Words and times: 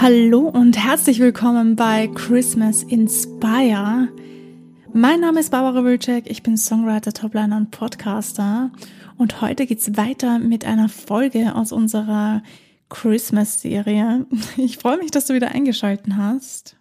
Hallo 0.00 0.48
und 0.48 0.78
herzlich 0.78 1.18
willkommen 1.18 1.74
bei 1.74 2.06
Christmas 2.06 2.84
Inspire. 2.84 4.06
Mein 4.92 5.18
Name 5.18 5.40
ist 5.40 5.50
Barbara 5.50 5.82
Wilczek, 5.82 6.30
ich 6.30 6.44
bin 6.44 6.56
Songwriter, 6.56 7.12
Topliner 7.12 7.56
und 7.56 7.72
Podcaster 7.72 8.70
und 9.16 9.40
heute 9.40 9.66
geht's 9.66 9.96
weiter 9.96 10.38
mit 10.38 10.64
einer 10.64 10.88
Folge 10.88 11.56
aus 11.56 11.72
unserer 11.72 12.44
Christmas-Serie. 12.90 14.24
Ich 14.56 14.78
freue 14.78 14.98
mich, 14.98 15.10
dass 15.10 15.26
du 15.26 15.34
wieder 15.34 15.50
eingeschalten 15.50 16.16
hast. 16.16 16.76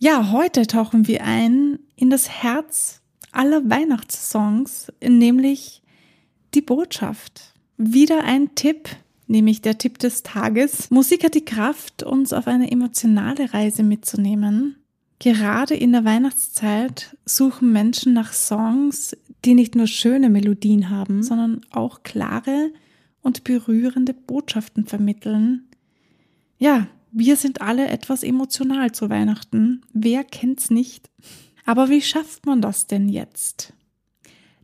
Ja, 0.00 0.32
heute 0.32 0.66
tauchen 0.66 1.06
wir 1.06 1.22
ein 1.22 1.78
in 1.94 2.10
das 2.10 2.28
Herz 2.28 3.00
aller 3.30 3.70
Weihnachtssongs, 3.70 4.92
nämlich 5.00 5.82
die 6.52 6.62
Botschaft. 6.62 7.54
Wieder 7.76 8.24
ein 8.24 8.56
Tipp, 8.56 8.88
nämlich 9.34 9.60
der 9.60 9.78
Tipp 9.78 9.98
des 9.98 10.22
Tages. 10.22 10.90
Musik 10.90 11.24
hat 11.24 11.34
die 11.34 11.44
Kraft, 11.44 12.04
uns 12.04 12.32
auf 12.32 12.46
eine 12.46 12.70
emotionale 12.70 13.52
Reise 13.52 13.82
mitzunehmen. 13.82 14.76
Gerade 15.18 15.74
in 15.74 15.92
der 15.92 16.04
Weihnachtszeit 16.04 17.16
suchen 17.24 17.72
Menschen 17.72 18.12
nach 18.12 18.32
Songs, 18.32 19.16
die 19.44 19.54
nicht 19.54 19.74
nur 19.74 19.88
schöne 19.88 20.30
Melodien 20.30 20.88
haben, 20.88 21.22
sondern 21.22 21.62
auch 21.70 22.04
klare 22.04 22.70
und 23.22 23.42
berührende 23.42 24.14
Botschaften 24.14 24.86
vermitteln. 24.86 25.68
Ja, 26.58 26.86
wir 27.10 27.36
sind 27.36 27.60
alle 27.60 27.88
etwas 27.88 28.22
emotional 28.22 28.92
zu 28.92 29.10
Weihnachten. 29.10 29.82
Wer 29.92 30.22
kennt's 30.22 30.70
nicht? 30.70 31.10
Aber 31.66 31.88
wie 31.88 32.02
schafft 32.02 32.46
man 32.46 32.60
das 32.60 32.86
denn 32.86 33.08
jetzt? 33.08 33.72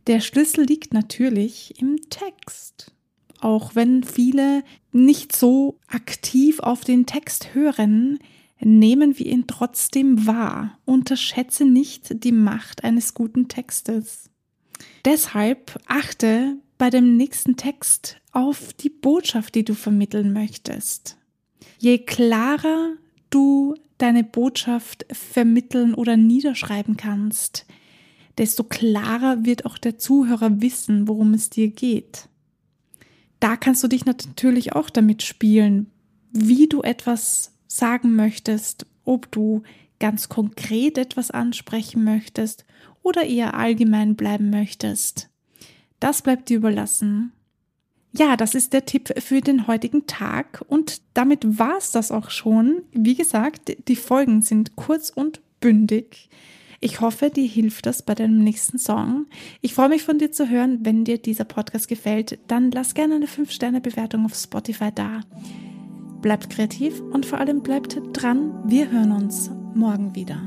Der 0.07 0.21
Schlüssel 0.21 0.63
liegt 0.63 0.93
natürlich 0.93 1.81
im 1.81 1.97
Text 2.09 2.93
auch 3.41 3.75
wenn 3.75 4.03
viele 4.03 4.63
nicht 4.91 5.35
so 5.35 5.79
aktiv 5.87 6.59
auf 6.59 6.83
den 6.83 7.05
Text 7.05 7.53
hören, 7.53 8.19
nehmen 8.59 9.17
wir 9.17 9.25
ihn 9.25 9.47
trotzdem 9.47 10.27
wahr. 10.27 10.77
Unterschätze 10.85 11.65
nicht 11.65 12.23
die 12.23 12.31
Macht 12.31 12.83
eines 12.83 13.13
guten 13.13 13.47
Textes. 13.47 14.29
Deshalb 15.05 15.79
achte 15.87 16.57
bei 16.77 16.89
dem 16.89 17.17
nächsten 17.17 17.57
Text 17.57 18.17
auf 18.31 18.73
die 18.73 18.89
Botschaft, 18.89 19.55
die 19.55 19.65
du 19.65 19.73
vermitteln 19.73 20.33
möchtest. 20.33 21.17
Je 21.77 21.99
klarer 21.99 22.93
du 23.29 23.75
deine 23.97 24.23
Botschaft 24.23 25.05
vermitteln 25.11 25.93
oder 25.93 26.17
niederschreiben 26.17 26.97
kannst, 26.97 27.65
desto 28.37 28.63
klarer 28.63 29.45
wird 29.45 29.65
auch 29.65 29.77
der 29.77 29.99
Zuhörer 29.99 30.61
wissen, 30.61 31.07
worum 31.07 31.33
es 31.33 31.49
dir 31.49 31.67
geht 31.67 32.29
da 33.41 33.57
kannst 33.57 33.83
du 33.83 33.89
dich 33.89 34.05
natürlich 34.05 34.73
auch 34.73 34.89
damit 34.89 35.23
spielen, 35.23 35.87
wie 36.31 36.69
du 36.69 36.81
etwas 36.81 37.51
sagen 37.67 38.15
möchtest, 38.15 38.85
ob 39.03 39.29
du 39.31 39.63
ganz 39.99 40.29
konkret 40.29 40.97
etwas 40.97 41.31
ansprechen 41.31 42.03
möchtest 42.03 42.65
oder 43.03 43.23
eher 43.23 43.55
allgemein 43.55 44.15
bleiben 44.15 44.49
möchtest. 44.49 45.29
Das 45.99 46.21
bleibt 46.21 46.49
dir 46.49 46.57
überlassen. 46.57 47.33
Ja, 48.13 48.37
das 48.37 48.55
ist 48.55 48.73
der 48.73 48.85
Tipp 48.85 49.13
für 49.19 49.41
den 49.41 49.67
heutigen 49.67 50.05
Tag 50.05 50.63
und 50.67 51.01
damit 51.13 51.59
war's 51.59 51.91
das 51.91 52.11
auch 52.11 52.29
schon. 52.29 52.83
Wie 52.91 53.15
gesagt, 53.15 53.75
die 53.87 53.95
Folgen 53.95 54.41
sind 54.41 54.75
kurz 54.75 55.09
und 55.09 55.41
bündig. 55.61 56.29
Ich 56.83 56.99
hoffe, 56.99 57.29
dir 57.29 57.47
hilft 57.47 57.85
das 57.85 58.01
bei 58.01 58.15
deinem 58.15 58.39
nächsten 58.39 58.79
Song. 58.79 59.27
Ich 59.61 59.75
freue 59.75 59.89
mich 59.89 60.01
von 60.01 60.17
dir 60.17 60.31
zu 60.31 60.49
hören. 60.49 60.79
Wenn 60.81 61.05
dir 61.05 61.19
dieser 61.19 61.45
Podcast 61.45 61.87
gefällt, 61.87 62.39
dann 62.47 62.71
lass 62.71 62.95
gerne 62.95 63.15
eine 63.15 63.27
5-Sterne-Bewertung 63.27 64.25
auf 64.25 64.33
Spotify 64.33 64.89
da. 64.93 65.21
Bleibt 66.23 66.49
kreativ 66.49 66.99
und 66.99 67.27
vor 67.27 67.39
allem 67.39 67.61
bleibt 67.61 68.01
dran. 68.13 68.63
Wir 68.65 68.89
hören 68.89 69.11
uns 69.11 69.51
morgen 69.75 70.15
wieder. 70.15 70.41